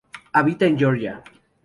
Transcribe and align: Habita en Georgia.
Habita 0.33 0.65
en 0.65 0.79
Georgia. 0.79 1.23